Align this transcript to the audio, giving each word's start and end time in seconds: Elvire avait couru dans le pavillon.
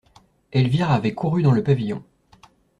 Elvire 0.51 0.89
avait 0.89 1.13
couru 1.13 1.43
dans 1.43 1.51
le 1.51 1.61
pavillon. 1.63 2.03